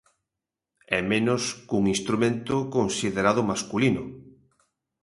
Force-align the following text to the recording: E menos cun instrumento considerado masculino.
E 0.97 0.99
menos 1.11 1.43
cun 1.69 1.83
instrumento 1.95 2.55
considerado 2.75 3.41
masculino. 3.51 4.03